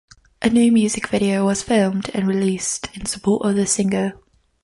[0.41, 4.13] A new music video was filmed and released in support of the single.